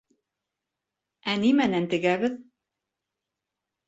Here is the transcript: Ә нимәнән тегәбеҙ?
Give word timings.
Ә 1.33 1.35
нимәнән 1.43 1.85
тегәбеҙ? 1.91 2.39